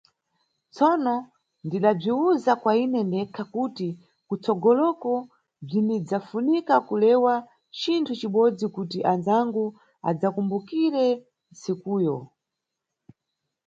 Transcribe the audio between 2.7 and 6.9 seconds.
ine ndekha kuti kutsogoloko bzinidzafunika